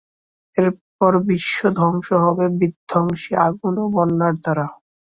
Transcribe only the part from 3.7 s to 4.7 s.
ও বন্যার দ্বারা।